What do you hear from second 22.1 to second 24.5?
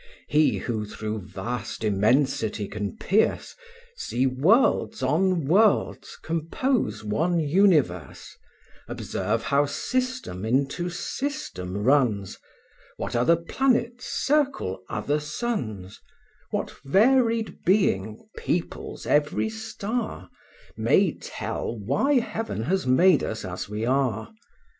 Heaven has made us as we are.